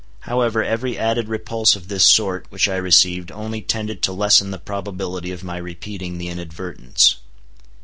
However, 0.21 0.63
every 0.63 0.97
added 0.97 1.27
repulse 1.29 1.75
of 1.75 1.87
this 1.87 2.03
sort 2.03 2.47
which 2.49 2.67
I 2.67 2.75
received 2.75 3.31
only 3.31 3.61
tended 3.61 4.01
to 4.01 4.11
lessen 4.11 4.49
the 4.49 4.57
probability 4.57 5.31
of 5.31 5.43
my 5.43 5.57
repeating 5.57 6.17
the 6.17 6.27
inadvertence. 6.27 7.17